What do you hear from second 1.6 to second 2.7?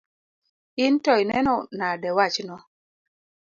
nade wachno?